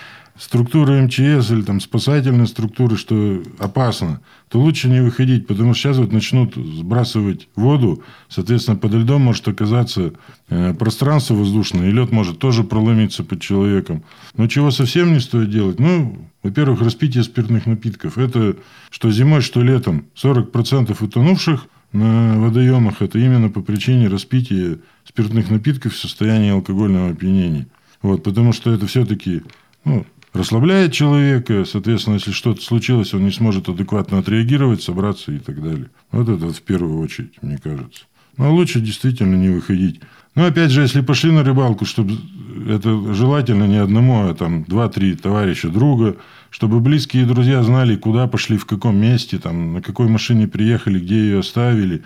структуры 0.44 1.02
МЧС 1.04 1.52
или 1.52 1.62
там 1.62 1.80
спасательные 1.80 2.48
структуры, 2.48 2.98
что 2.98 3.42
опасно, 3.60 4.20
то 4.50 4.60
лучше 4.60 4.90
не 4.90 5.02
выходить, 5.02 5.48
потому 5.48 5.74
что 5.74 5.84
сейчас 5.84 5.98
вот 5.98 6.12
начнут 6.12 6.56
сбрасывать 6.56 7.48
воду, 7.56 8.04
соответственно, 8.28 8.76
под 8.76 8.94
льдом 8.94 9.22
может 9.22 9.48
оказаться 9.48 10.14
э, 10.50 10.74
пространство 10.74 11.36
воздушное, 11.36 11.88
и 11.88 11.92
лед 11.92 12.12
может 12.12 12.40
тоже 12.40 12.66
проломиться 12.66 13.24
под 13.24 13.40
человеком. 13.40 14.04
Но 14.36 14.48
чего 14.48 14.70
совсем 14.72 15.14
не 15.14 15.22
стоит 15.22 15.50
делать? 15.50 15.80
Ну, 15.80 16.28
во-первых, 16.44 16.82
распитие 16.82 17.24
спиртных 17.24 17.66
напитков. 17.66 18.18
Это 18.18 18.58
что 18.90 19.12
зимой, 19.12 19.40
что 19.40 19.62
летом. 19.62 20.08
40% 20.22 21.02
утонувших 21.02 21.68
на 21.94 22.38
водоемах– 22.38 22.96
это 23.02 23.18
именно 23.18 23.50
по 23.50 23.62
причине 23.62 24.10
распития 24.10 24.80
спиртных 25.06 25.50
напитков 25.50 25.94
в 25.94 25.98
состоянии 25.98 26.52
алкогольного 26.52 27.12
опьянения. 27.12 27.68
Вот, 28.02 28.24
потому 28.24 28.52
что 28.52 28.74
это 28.74 28.88
все-таки 28.88 29.44
ну, 29.86 30.06
расслабляет 30.34 30.94
человека, 30.94 31.64
соответственно, 31.66 32.16
если 32.16 32.32
что-то 32.32 32.62
случилось, 32.62 33.14
он 33.14 33.24
не 33.26 33.32
сможет 33.32 33.70
адекватно 33.70 34.20
отреагировать, 34.20 34.82
собраться 34.82 35.32
и 35.32 35.40
так 35.40 35.62
далее. 35.64 35.90
Вот 36.12 36.28
это 36.28 36.46
вот 36.46 36.56
в 36.56 36.62
первую 36.62 37.00
очередь, 37.00 37.34
мне 37.42 37.58
кажется. 37.58 38.06
Но 38.38 38.54
лучше 38.54 38.82
действительно 38.82 39.36
не 39.36 39.50
выходить. 39.50 40.02
Но 40.36 40.46
опять 40.46 40.72
же, 40.72 40.82
если 40.82 41.02
пошли 41.02 41.32
на 41.32 41.44
рыбалку, 41.44 41.86
чтобы 41.86 42.18
это 42.68 43.14
желательно 43.14 43.66
не 43.66 43.78
одному, 43.78 44.28
а 44.28 44.34
там 44.34 44.64
два-три 44.64 45.16
товарища 45.16 45.70
друга, 45.70 46.18
чтобы 46.50 46.80
близкие 46.80 47.26
друзья 47.26 47.62
знали, 47.62 47.96
куда 47.96 48.28
пошли, 48.28 48.58
в 48.58 48.66
каком 48.66 48.98
месте, 48.98 49.38
там, 49.38 49.74
на 49.74 49.82
какой 49.82 50.08
машине 50.08 50.48
приехали, 50.48 51.00
где 51.00 51.16
ее 51.16 51.40
оставили 51.40 52.04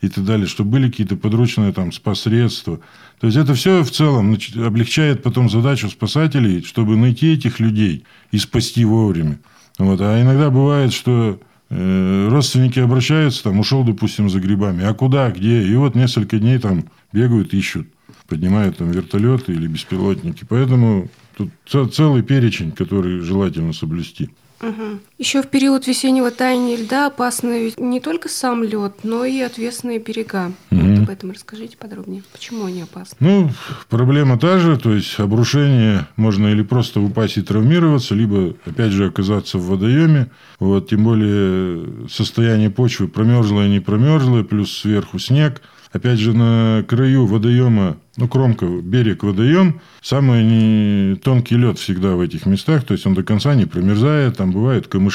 и 0.00 0.08
так 0.08 0.24
далее, 0.24 0.46
чтобы 0.46 0.70
были 0.70 0.90
какие-то 0.90 1.16
подручные 1.16 1.72
там 1.72 1.92
спасредства. 1.92 2.80
То 3.20 3.26
есть 3.26 3.36
это 3.36 3.54
все 3.54 3.82
в 3.82 3.90
целом 3.90 4.36
облегчает 4.56 5.22
потом 5.22 5.50
задачу 5.50 5.90
спасателей, 5.90 6.62
чтобы 6.62 6.96
найти 6.96 7.34
этих 7.34 7.60
людей 7.60 8.04
и 8.32 8.38
спасти 8.38 8.84
вовремя. 8.84 9.38
Вот. 9.78 10.00
А 10.00 10.20
иногда 10.20 10.50
бывает, 10.50 10.92
что 10.92 11.38
э, 11.68 12.28
родственники 12.30 12.78
обращаются, 12.78 13.44
там, 13.44 13.58
ушел, 13.58 13.84
допустим, 13.84 14.30
за 14.30 14.40
грибами. 14.40 14.84
А 14.84 14.94
куда, 14.94 15.30
где? 15.30 15.62
И 15.62 15.74
вот 15.74 15.94
несколько 15.94 16.38
дней 16.38 16.58
там 16.58 16.84
бегают, 17.12 17.52
ищут. 17.52 17.88
Поднимают 18.26 18.78
там 18.78 18.90
вертолеты 18.90 19.52
или 19.52 19.66
беспилотники. 19.66 20.46
Поэтому 20.48 21.08
тут 21.36 21.50
целый 21.92 22.22
перечень, 22.22 22.72
который 22.72 23.20
желательно 23.20 23.72
соблюсти. 23.72 24.30
Угу. 24.62 25.00
Еще 25.20 25.42
в 25.42 25.48
период 25.48 25.86
весеннего 25.86 26.30
таяния 26.30 26.78
льда 26.78 27.08
опасны 27.08 27.74
не 27.76 28.00
только 28.00 28.30
сам 28.30 28.64
лед, 28.64 29.00
но 29.02 29.26
и 29.26 29.38
отвесные 29.42 29.98
берега. 29.98 30.50
Угу. 30.70 30.80
Вот 30.80 30.98
об 31.00 31.10
этом 31.10 31.30
расскажите 31.32 31.76
подробнее. 31.76 32.22
Почему 32.32 32.64
они 32.64 32.80
опасны? 32.80 33.18
Ну, 33.20 33.50
проблема 33.90 34.38
та 34.38 34.58
же, 34.58 34.78
то 34.78 34.94
есть 34.94 35.20
обрушение 35.20 36.06
можно 36.16 36.46
или 36.46 36.62
просто 36.62 37.00
упасть 37.02 37.36
и 37.36 37.42
травмироваться, 37.42 38.14
либо, 38.14 38.54
опять 38.64 38.92
же, 38.92 39.08
оказаться 39.08 39.58
в 39.58 39.66
водоеме. 39.66 40.30
Вот, 40.58 40.88
тем 40.88 41.04
более 41.04 42.08
состояние 42.08 42.70
почвы 42.70 43.06
промерзлое, 43.06 43.68
не 43.68 43.80
промерзлое, 43.80 44.42
плюс 44.42 44.74
сверху 44.74 45.18
снег. 45.18 45.60
Опять 45.92 46.18
же, 46.18 46.32
на 46.32 46.82
краю 46.88 47.26
водоема 47.26 47.98
ну, 48.20 48.28
кромка, 48.28 48.66
берег, 48.66 49.22
водоем, 49.22 49.80
самый 50.02 50.44
не 50.44 51.16
тонкий 51.16 51.56
лед 51.56 51.78
всегда 51.78 52.16
в 52.16 52.20
этих 52.20 52.44
местах, 52.44 52.84
то 52.84 52.92
есть 52.92 53.06
он 53.06 53.14
до 53.14 53.22
конца 53.22 53.54
не 53.54 53.64
промерзает, 53.64 54.36
там 54.36 54.52
бывают 54.52 54.88
камыши, 54.88 55.09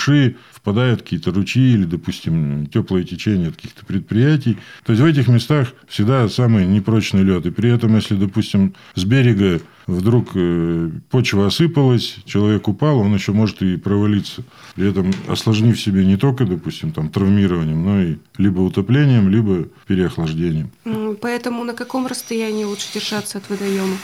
впадают 0.51 1.01
какие-то 1.01 1.31
ручьи 1.31 1.73
или, 1.73 1.85
допустим, 1.85 2.67
теплое 2.67 3.03
течение 3.03 3.49
от 3.49 3.55
каких-то 3.55 3.85
предприятий. 3.85 4.57
То 4.83 4.93
есть 4.93 5.01
в 5.01 5.05
этих 5.05 5.27
местах 5.27 5.73
всегда 5.87 6.27
самый 6.29 6.65
непрочный 6.65 7.23
лед. 7.23 7.45
И 7.45 7.51
при 7.51 7.71
этом, 7.71 7.95
если, 7.95 8.15
допустим, 8.15 8.73
с 8.95 9.03
берега 9.03 9.61
вдруг 9.87 10.29
э, 10.35 10.89
почва 11.09 11.47
осыпалась, 11.47 12.17
человек 12.25 12.67
упал, 12.67 12.99
он 12.99 13.13
еще 13.13 13.31
может 13.31 13.61
и 13.61 13.77
провалиться. 13.77 14.43
При 14.75 14.89
этом 14.89 15.11
осложнив 15.27 15.79
себе 15.79 16.05
не 16.05 16.17
только, 16.17 16.45
допустим, 16.45 16.91
там, 16.91 17.09
травмированием, 17.09 17.83
но 17.83 18.01
и 18.01 18.15
либо 18.37 18.61
утоплением, 18.61 19.29
либо 19.29 19.67
переохлаждением. 19.87 20.71
Поэтому 21.21 21.63
на 21.63 21.73
каком 21.73 22.07
расстоянии 22.07 22.63
лучше 22.63 22.87
держаться 22.93 23.37
от 23.37 23.49
водоема? 23.49 23.97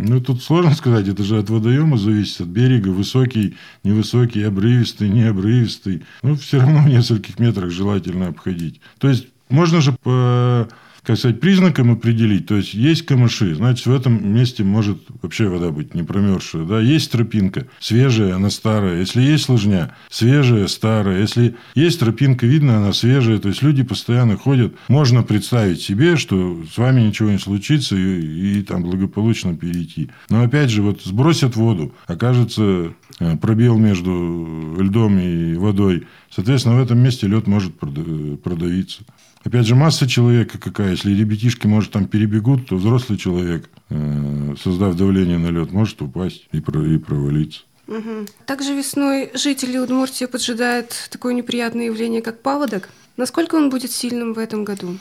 Ну, 0.00 0.20
тут 0.20 0.42
сложно 0.42 0.74
сказать, 0.74 1.08
это 1.08 1.24
же 1.24 1.38
от 1.38 1.50
водоема 1.50 1.98
зависит, 1.98 2.40
от 2.40 2.48
берега, 2.48 2.88
высокий, 2.88 3.56
невысокий, 3.82 4.44
обрывистый, 4.44 5.08
необрывистый. 5.08 6.04
Ну, 6.22 6.36
все 6.36 6.60
равно 6.60 6.82
в 6.82 6.88
нескольких 6.88 7.40
метрах 7.40 7.70
желательно 7.70 8.28
обходить. 8.28 8.80
То 8.98 9.08
есть, 9.08 9.26
можно 9.48 9.80
же 9.80 9.92
по 9.92 10.68
как 11.08 11.16
сказать, 11.16 11.40
признаком 11.40 11.90
определить. 11.90 12.44
То 12.44 12.56
есть, 12.56 12.74
есть 12.74 13.06
камыши, 13.06 13.54
значит, 13.54 13.86
в 13.86 13.94
этом 13.94 14.30
месте 14.30 14.62
может 14.62 14.98
вообще 15.22 15.48
вода 15.48 15.70
быть 15.70 15.94
не 15.94 16.02
промерзшая. 16.02 16.66
Да? 16.66 16.80
Есть 16.80 17.10
тропинка, 17.12 17.66
свежая, 17.80 18.34
она 18.34 18.50
старая. 18.50 18.98
Если 19.00 19.22
есть 19.22 19.48
лыжня, 19.48 19.94
свежая, 20.10 20.66
старая. 20.66 21.18
Если 21.22 21.56
есть 21.74 21.98
тропинка, 22.00 22.44
видно, 22.44 22.76
она 22.76 22.92
свежая. 22.92 23.38
То 23.38 23.48
есть, 23.48 23.62
люди 23.62 23.82
постоянно 23.84 24.36
ходят. 24.36 24.74
Можно 24.88 25.22
представить 25.22 25.80
себе, 25.80 26.18
что 26.18 26.62
с 26.70 26.76
вами 26.76 27.00
ничего 27.00 27.30
не 27.30 27.38
случится 27.38 27.96
и, 27.96 28.58
и 28.58 28.62
там 28.62 28.82
благополучно 28.82 29.56
перейти. 29.56 30.10
Но, 30.28 30.42
опять 30.42 30.68
же, 30.68 30.82
вот 30.82 31.00
сбросят 31.02 31.56
воду, 31.56 31.94
окажется 32.06 32.92
э, 33.18 33.36
пробел 33.38 33.78
между 33.78 34.76
льдом 34.78 35.18
и 35.18 35.54
водой. 35.54 36.06
Соответственно, 36.30 36.76
в 36.76 36.82
этом 36.82 36.98
месте 36.98 37.26
лед 37.26 37.46
может 37.46 37.78
продавиться. 37.78 39.04
Опять 39.44 39.66
же, 39.66 39.74
масса 39.74 40.08
человека 40.08 40.58
какая. 40.58 40.90
Если 40.92 41.14
ребятишки, 41.14 41.66
может, 41.66 41.92
там 41.92 42.06
перебегут, 42.06 42.68
то 42.68 42.76
взрослый 42.76 43.18
человек, 43.18 43.70
э, 43.90 44.54
создав 44.62 44.96
давление 44.96 45.38
на 45.38 45.48
лед, 45.48 45.72
может 45.72 46.00
упасть 46.02 46.48
и, 46.52 46.60
провалиться. 46.60 47.62
Угу. 47.86 48.26
Также 48.44 48.74
весной 48.74 49.30
жители 49.34 49.78
Удмуртии 49.78 50.26
поджидают 50.26 51.08
такое 51.10 51.32
неприятное 51.34 51.86
явление, 51.86 52.20
как 52.20 52.42
паводок. 52.42 52.90
Насколько 53.16 53.54
он 53.54 53.70
будет 53.70 53.90
сильным 53.90 54.34
в 54.34 54.38
этом 54.38 54.64
году? 54.64 54.98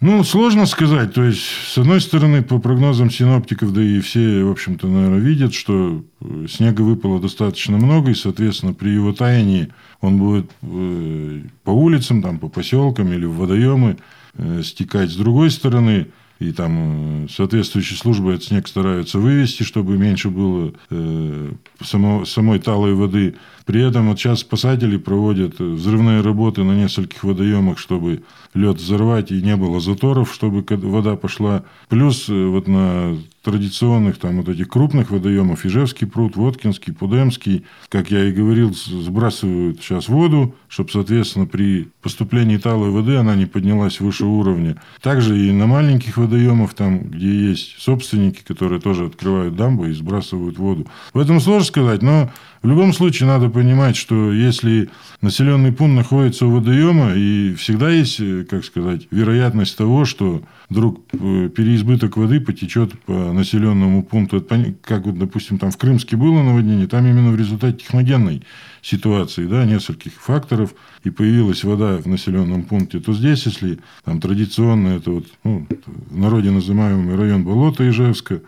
Ну, 0.00 0.22
сложно 0.24 0.66
сказать. 0.66 1.14
То 1.14 1.24
есть, 1.24 1.42
с 1.42 1.78
одной 1.78 2.02
стороны, 2.02 2.42
по 2.42 2.58
прогнозам 2.58 3.10
синоптиков, 3.10 3.72
да 3.72 3.82
и 3.82 4.00
все, 4.00 4.44
в 4.44 4.50
общем-то, 4.50 4.86
наверное, 4.88 5.20
видят, 5.20 5.54
что 5.54 6.04
э, 6.20 6.46
снега 6.50 6.82
выпало 6.82 7.18
достаточно 7.18 7.78
много, 7.78 8.10
и, 8.10 8.14
соответственно, 8.14 8.74
при 8.74 8.90
его 8.90 9.14
таянии 9.14 9.72
он 10.02 10.18
будет 10.18 10.50
э, 10.60 11.40
по 11.64 11.70
улицам, 11.70 12.22
там, 12.22 12.38
по 12.38 12.48
поселкам 12.48 13.10
или 13.10 13.24
в 13.24 13.36
водоемы 13.36 13.96
э, 14.34 14.62
стекать. 14.62 15.10
С 15.10 15.16
другой 15.16 15.50
стороны, 15.50 16.08
и 16.38 16.52
там 16.52 17.28
соответствующие 17.30 17.98
службы 17.98 18.34
этот 18.34 18.44
снег 18.44 18.68
стараются 18.68 19.18
вывести, 19.18 19.62
чтобы 19.62 19.96
меньше 19.96 20.28
было 20.28 20.72
э, 20.90 21.52
само, 21.82 22.24
самой 22.24 22.58
талой 22.58 22.94
воды. 22.94 23.36
При 23.64 23.82
этом 23.82 24.08
вот 24.08 24.18
сейчас 24.18 24.40
спасатели 24.40 24.96
проводят 24.96 25.58
взрывные 25.58 26.20
работы 26.20 26.62
на 26.62 26.72
нескольких 26.72 27.24
водоемах, 27.24 27.78
чтобы 27.78 28.22
лед 28.54 28.76
взорвать 28.76 29.32
и 29.32 29.40
не 29.40 29.56
было 29.56 29.80
заторов, 29.80 30.32
чтобы 30.32 30.64
вода 30.68 31.16
пошла. 31.16 31.64
Плюс 31.88 32.28
э, 32.28 32.44
вот 32.46 32.68
на 32.68 33.16
традиционных 33.46 34.18
там 34.18 34.38
вот 34.38 34.48
этих 34.48 34.68
крупных 34.68 35.12
водоемов, 35.12 35.64
Ижевский 35.64 36.08
пруд, 36.08 36.34
Воткинский, 36.34 36.92
Пудемский, 36.92 37.64
как 37.88 38.10
я 38.10 38.24
и 38.24 38.32
говорил, 38.32 38.74
сбрасывают 38.74 39.80
сейчас 39.80 40.08
воду, 40.08 40.56
чтобы, 40.66 40.90
соответственно, 40.90 41.46
при 41.46 41.88
поступлении 42.02 42.56
талой 42.56 42.90
воды 42.90 43.14
она 43.14 43.36
не 43.36 43.46
поднялась 43.46 44.00
выше 44.00 44.24
уровня. 44.24 44.82
Также 45.00 45.38
и 45.38 45.52
на 45.52 45.68
маленьких 45.68 46.16
водоемах, 46.16 46.74
там, 46.74 47.04
где 47.04 47.50
есть 47.50 47.80
собственники, 47.80 48.42
которые 48.44 48.80
тоже 48.80 49.06
открывают 49.06 49.54
дамбы 49.54 49.90
и 49.90 49.92
сбрасывают 49.92 50.58
воду. 50.58 50.88
В 51.14 51.20
этом 51.20 51.38
сложно 51.40 51.66
сказать, 51.66 52.02
но 52.02 52.28
в 52.62 52.68
любом 52.68 52.92
случае 52.92 53.28
надо 53.28 53.48
понимать, 53.48 53.96
что 53.96 54.32
если 54.32 54.90
населенный 55.20 55.70
пункт 55.70 55.94
находится 55.94 56.46
у 56.46 56.50
водоема, 56.50 57.12
и 57.14 57.54
всегда 57.54 57.90
есть, 57.90 58.18
э, 58.18 58.44
как 58.50 58.64
сказать, 58.64 59.06
вероятность 59.12 59.76
того, 59.76 60.04
что 60.04 60.42
вдруг 60.68 61.00
э, 61.12 61.48
переизбыток 61.54 62.16
воды 62.16 62.40
потечет 62.40 62.98
по 63.02 63.32
населенному 63.36 64.02
пункту. 64.02 64.44
Как 64.82 65.06
вот, 65.06 65.18
допустим, 65.18 65.58
там 65.58 65.70
в 65.70 65.76
Крымске 65.76 66.16
было 66.16 66.42
наводнение, 66.42 66.86
там 66.86 67.06
именно 67.06 67.30
в 67.30 67.36
результате 67.36 67.78
техногенной 67.78 68.42
ситуации, 68.82 69.46
да, 69.46 69.64
нескольких 69.64 70.14
факторов, 70.14 70.74
и 71.04 71.10
появилась 71.10 71.64
вода 71.64 71.98
в 71.98 72.06
населенном 72.06 72.64
пункте, 72.64 73.00
то 73.00 73.12
здесь, 73.12 73.46
если 73.46 73.78
там 74.04 74.20
традиционно 74.20 74.88
это 74.88 75.10
вот, 75.10 75.26
ну, 75.44 75.66
в 75.86 76.18
народе 76.18 76.50
называемый 76.50 77.16
район 77.16 77.44
болота 77.44 77.88
Ижевска, 77.88 78.40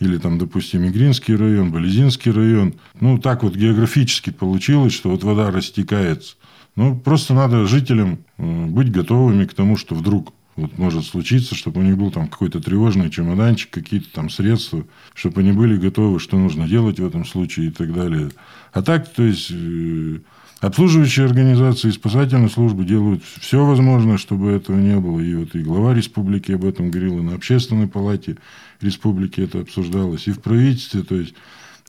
или 0.00 0.18
там, 0.18 0.38
допустим, 0.38 0.86
Игринский 0.86 1.36
район, 1.36 1.70
Болезинский 1.70 2.32
район. 2.32 2.74
Ну, 3.00 3.18
так 3.18 3.44
вот 3.44 3.54
географически 3.54 4.30
получилось, 4.30 4.92
что 4.92 5.10
вот 5.10 5.22
вода 5.22 5.50
растекается. 5.50 6.34
Ну, 6.74 6.98
просто 6.98 7.34
надо 7.34 7.66
жителям 7.66 8.18
э, 8.38 8.66
быть 8.66 8.90
готовыми 8.90 9.44
к 9.44 9.54
тому, 9.54 9.76
что 9.76 9.94
вдруг 9.94 10.32
вот 10.56 10.76
может 10.76 11.04
случиться, 11.06 11.54
чтобы 11.54 11.80
у 11.80 11.84
них 11.84 11.96
был 11.96 12.10
там 12.10 12.28
какой-то 12.28 12.60
тревожный 12.60 13.10
чемоданчик, 13.10 13.70
какие-то 13.70 14.12
там 14.12 14.28
средства, 14.28 14.84
чтобы 15.14 15.40
они 15.40 15.52
были 15.52 15.76
готовы, 15.76 16.20
что 16.20 16.38
нужно 16.38 16.68
делать 16.68 17.00
в 17.00 17.06
этом 17.06 17.24
случае 17.24 17.68
и 17.68 17.70
так 17.70 17.92
далее. 17.92 18.30
А 18.72 18.82
так, 18.82 19.10
то 19.12 19.22
есть, 19.22 19.50
э, 19.50 20.18
обслуживающие 20.60 21.24
организации 21.24 21.88
и 21.88 21.92
спасательные 21.92 22.50
службы 22.50 22.84
делают 22.84 23.22
все 23.40 23.64
возможное, 23.64 24.18
чтобы 24.18 24.50
этого 24.50 24.78
не 24.78 24.98
было. 25.00 25.20
И 25.20 25.34
вот 25.34 25.54
и 25.54 25.62
глава 25.62 25.94
республики 25.94 26.52
об 26.52 26.64
этом 26.64 26.90
говорил, 26.90 27.18
и 27.18 27.22
на 27.22 27.34
общественной 27.34 27.88
палате 27.88 28.36
республики 28.80 29.40
это 29.40 29.60
обсуждалось, 29.60 30.28
и 30.28 30.32
в 30.32 30.40
правительстве. 30.40 31.02
То 31.02 31.16
есть, 31.16 31.34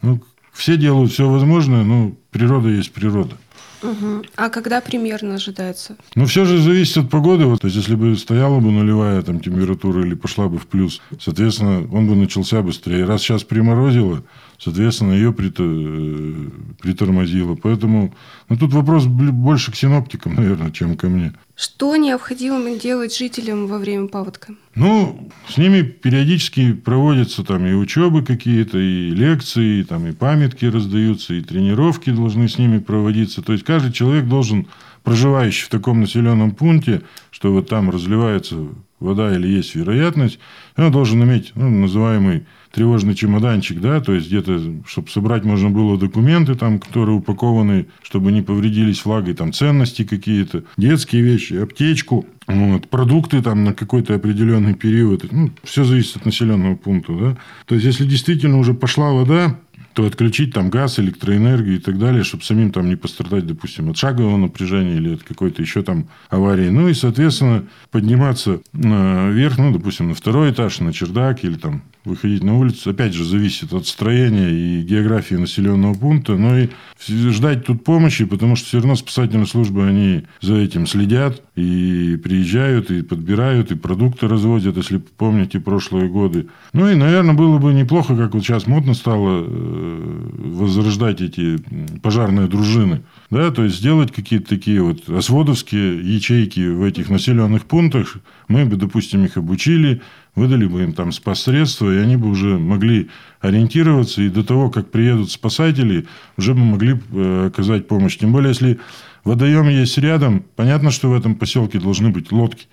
ну, 0.01 0.23
все 0.53 0.77
делают 0.77 1.11
все 1.11 1.29
возможное, 1.29 1.83
но 1.83 2.15
природа 2.33 2.69
есть 2.69 2.91
природа. 2.91 3.37
Угу. 3.83 4.23
А 4.35 4.49
когда 4.49 4.81
примерно 4.81 5.35
ожидается? 5.35 5.95
Ну, 6.15 6.25
все 6.25 6.45
же 6.45 6.57
зависит 6.57 6.97
от 6.97 7.09
погоды. 7.09 7.45
Вот, 7.45 7.61
то 7.61 7.67
есть, 7.67 7.77
если 7.77 7.95
бы 7.95 8.15
стояла 8.15 8.59
бы 8.59 8.71
нулевая 8.71 9.21
там, 9.21 9.39
температура 9.39 10.05
или 10.05 10.15
пошла 10.15 10.47
бы 10.47 10.57
в 10.57 10.67
плюс, 10.67 11.01
соответственно, 11.19 11.87
он 11.91 12.07
бы 12.07 12.15
начался 12.15 12.61
быстрее. 12.61 13.05
Раз 13.05 13.21
сейчас 13.21 13.43
приморозило, 13.43 14.23
соответственно, 14.57 15.13
ее 15.13 15.33
притормозило. 15.33 17.55
Поэтому 17.55 18.13
ну, 18.49 18.57
тут 18.57 18.73
вопрос 18.73 19.05
больше 19.05 19.71
к 19.71 19.75
синоптикам, 19.75 20.35
наверное, 20.35 20.71
чем 20.71 20.95
ко 20.95 21.07
мне. 21.07 21.33
Что 21.55 21.95
необходимо 21.95 22.75
делать 22.77 23.15
жителям 23.15 23.67
во 23.67 23.77
время 23.77 24.07
паводка? 24.07 24.55
Ну, 24.75 25.29
с 25.47 25.57
ними 25.57 25.81
периодически 25.81 26.73
проводятся 26.73 27.43
там 27.43 27.67
и 27.67 27.73
учебы 27.73 28.23
какие-то, 28.23 28.79
и 28.79 29.11
лекции, 29.11 29.81
и, 29.81 29.83
там, 29.83 30.07
и 30.07 30.13
памятки 30.13 30.65
раздаются, 30.65 31.35
и 31.35 31.41
тренировки 31.41 32.09
должны 32.23 32.47
с 32.47 32.57
ними 32.57 32.79
проводиться. 32.79 33.41
То 33.41 33.53
есть, 33.53 33.63
каждый 33.63 33.91
человек 33.91 34.25
должен, 34.25 34.67
проживающий 35.03 35.65
в 35.65 35.69
таком 35.69 36.01
населенном 36.01 36.51
пункте, 36.51 37.01
что 37.31 37.51
вот 37.51 37.69
там 37.69 37.89
разливается 37.89 38.57
вода 38.99 39.35
или 39.35 39.47
есть 39.47 39.75
вероятность, 39.75 40.39
он 40.77 40.91
должен 40.91 41.23
иметь 41.23 41.51
ну, 41.55 41.69
называемый 41.69 42.45
тревожный 42.71 43.13
чемоданчик, 43.13 43.79
да, 43.79 43.99
то 43.99 44.13
есть 44.13 44.27
где-то, 44.27 44.59
чтобы 44.87 45.09
собрать 45.09 45.43
можно 45.43 45.69
было 45.69 45.97
документы 45.97 46.55
там, 46.55 46.79
которые 46.79 47.17
упакованы, 47.17 47.85
чтобы 48.01 48.31
не 48.31 48.41
повредились 48.41 49.05
влагой, 49.05 49.35
там 49.35 49.53
ценности 49.53 50.03
какие-то, 50.03 50.63
детские 50.75 51.21
вещи, 51.21 51.53
аптечку, 51.53 52.25
вот, 52.47 52.89
продукты 52.89 53.43
там 53.43 53.63
на 53.63 53.73
какой-то 53.73 54.15
определенный 54.15 54.73
период. 54.73 55.31
Ну, 55.31 55.51
все 55.63 55.83
зависит 55.83 56.17
от 56.17 56.25
населенного 56.25 56.75
пункта, 56.75 57.13
да. 57.13 57.37
То 57.67 57.75
есть, 57.75 57.85
если 57.85 58.05
действительно 58.05 58.57
уже 58.57 58.73
пошла 58.73 59.11
вода, 59.11 59.59
то 59.93 60.05
отключить 60.05 60.53
там 60.53 60.69
газ, 60.69 60.99
электроэнергию 60.99 61.77
и 61.77 61.79
так 61.79 61.97
далее, 61.97 62.23
чтобы 62.23 62.43
самим 62.43 62.71
там 62.71 62.89
не 62.89 62.95
пострадать, 62.95 63.45
допустим, 63.45 63.89
от 63.89 63.97
шагового 63.97 64.37
напряжения 64.37 64.95
или 64.95 65.15
от 65.15 65.23
какой-то 65.23 65.61
еще 65.61 65.83
там 65.83 66.07
аварии. 66.29 66.69
Ну 66.69 66.89
и, 66.89 66.93
соответственно, 66.93 67.65
подниматься 67.91 68.61
наверх, 68.73 69.57
ну, 69.57 69.71
допустим, 69.71 70.09
на 70.09 70.15
второй 70.15 70.51
этаж, 70.51 70.79
на 70.79 70.93
чердак 70.93 71.43
или 71.43 71.55
там 71.55 71.83
выходить 72.05 72.43
на 72.43 72.57
улицу. 72.57 72.89
Опять 72.89 73.13
же, 73.13 73.23
зависит 73.23 73.73
от 73.73 73.87
строения 73.87 74.49
и 74.49 74.81
географии 74.81 75.35
населенного 75.35 75.93
пункта. 75.93 76.35
Но 76.35 76.57
и 76.57 76.69
ждать 77.07 77.65
тут 77.65 77.83
помощи, 77.83 78.25
потому 78.25 78.55
что 78.55 78.67
все 78.67 78.77
равно 78.77 78.95
спасательные 78.95 79.47
службы, 79.47 79.87
они 79.87 80.23
за 80.41 80.55
этим 80.55 80.87
следят 80.87 81.41
и 81.55 82.19
приезжают, 82.23 82.91
и 82.91 83.01
подбирают, 83.01 83.71
и 83.71 83.75
продукты 83.75 84.27
разводят, 84.27 84.77
если 84.77 84.97
помните 84.97 85.59
прошлые 85.59 86.09
годы. 86.09 86.47
Ну 86.73 86.89
и, 86.89 86.95
наверное, 86.95 87.35
было 87.35 87.57
бы 87.57 87.73
неплохо, 87.73 88.15
как 88.15 88.33
вот 88.33 88.43
сейчас 88.43 88.67
модно 88.67 88.93
стало 88.93 89.45
э, 89.45 90.12
возрождать 90.53 91.21
эти 91.21 91.57
пожарные 92.01 92.47
дружины. 92.47 93.03
Да, 93.29 93.51
то 93.51 93.63
есть 93.63 93.77
сделать 93.77 94.11
какие-то 94.11 94.49
такие 94.49 94.81
вот 94.81 95.09
осводовские 95.09 95.99
ячейки 96.15 96.67
в 96.67 96.83
этих 96.83 97.09
населенных 97.09 97.65
пунктах. 97.65 98.17
Мы 98.47 98.65
бы, 98.65 98.75
допустим, 98.75 99.25
их 99.25 99.37
обучили, 99.37 100.01
выдали 100.35 100.65
бы 100.65 100.83
им 100.83 100.93
там 100.93 101.11
спас-средства, 101.11 101.93
и 101.93 101.97
они 101.97 102.15
бы 102.15 102.29
уже 102.29 102.57
могли 102.57 103.09
ориентироваться, 103.41 104.21
и 104.21 104.29
до 104.29 104.43
того, 104.43 104.69
как 104.69 104.91
приедут 104.91 105.31
спасатели, 105.31 106.05
уже 106.37 106.53
бы 106.53 106.59
могли 106.59 106.99
э, 107.11 107.47
оказать 107.47 107.87
помощь. 107.87 108.17
Тем 108.17 108.31
более, 108.31 108.49
если 108.49 108.79
водоем 109.23 109.69
есть 109.69 109.97
рядом, 109.97 110.43
понятно, 110.55 110.91
что 110.91 111.09
в 111.09 111.13
этом 111.13 111.35
поселке 111.35 111.79
должны 111.79 112.09
быть 112.09 112.31
лодки. 112.31 112.67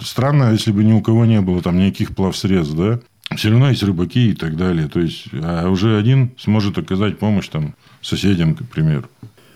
Странно, 0.00 0.52
если 0.52 0.72
бы 0.72 0.84
ни 0.84 0.92
у 0.92 1.00
кого 1.00 1.24
не 1.24 1.40
было 1.40 1.62
там 1.62 1.78
никаких 1.78 2.14
плавсредств, 2.14 2.74
да? 2.74 3.00
Все 3.34 3.50
равно 3.50 3.70
есть 3.70 3.82
рыбаки 3.82 4.30
и 4.30 4.34
так 4.34 4.56
далее. 4.56 4.88
То 4.88 5.00
есть, 5.00 5.26
а 5.32 5.68
уже 5.68 5.98
один 5.98 6.30
сможет 6.38 6.78
оказать 6.78 7.18
помощь 7.18 7.48
там 7.48 7.74
соседям, 8.02 8.54
к 8.54 8.68
примеру. 8.68 9.08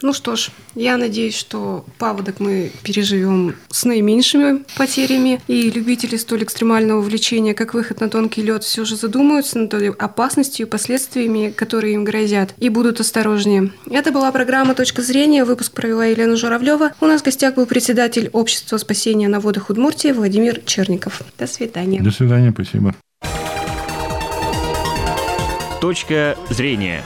Ну 0.03 0.15
что 0.15 0.35
ж, 0.35 0.49
я 0.75 0.97
надеюсь, 0.97 1.37
что 1.37 1.85
паводок 1.99 2.41
мы 2.41 2.73
переживем 2.83 3.55
с 3.69 3.85
наименьшими 3.85 4.65
потерями, 4.77 5.43
и 5.47 5.71
любители 5.71 6.17
столь 6.17 6.45
экстремального 6.45 7.01
увлечения, 7.01 7.53
как 7.53 7.75
выход 7.75 8.01
на 8.01 8.09
тонкий 8.09 8.43
лед, 8.43 8.65
все 8.65 8.85
же 8.85 8.97
задумаются 8.97 9.59
над 9.59 9.71
той 9.71 9.91
опасностью 9.91 10.67
и 10.67 10.71
последствиями, 10.71 11.51
которые 11.51 11.95
им 11.95 12.05
грозят, 12.05 12.55
и 12.59 12.71
будут 12.71 13.01
осторожнее. 13.01 13.73
Это 13.91 14.11
была 14.11 14.33
программа 14.33 14.75
«Точка 14.75 15.03
зрения». 15.03 15.45
Выпуск 15.45 15.73
провела 15.73 16.07
Елена 16.07 16.37
Журавлева. 16.37 16.93
У 17.01 17.07
нас 17.07 17.21
в 17.21 17.25
гостях 17.25 17.57
был 17.57 17.67
председатель 17.67 18.31
Общества 18.33 18.79
спасения 18.79 19.29
на 19.29 19.41
водах 19.41 19.69
Удмуртии 19.69 20.13
Владимир 20.13 20.61
Черников. 20.65 21.23
До 21.39 21.47
свидания. 21.47 22.01
До 22.01 22.11
свидания, 22.11 22.53
спасибо. 22.53 22.95
Точка 25.81 26.37
зрения. 26.51 27.03